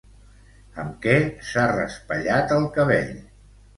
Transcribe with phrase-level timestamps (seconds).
[0.83, 1.13] Amb què
[1.49, 3.13] s'ha raspallat el cabell?